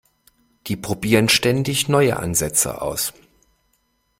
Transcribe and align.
Die 0.65 0.75
probieren 0.77 1.29
ständig 1.29 1.87
neue 1.87 2.17
Ansätze 2.17 2.81
aus. 2.81 3.13